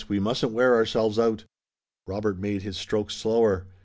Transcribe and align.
We 0.07 0.19
mustn't 0.19 0.51
wear 0.53 0.73
ourselves 0.73 1.19
out!" 1.19 1.45
Robert 2.07 2.39
made 2.39 2.63
his 2.63 2.75
strokes 2.75 3.13
slower. 3.13 3.67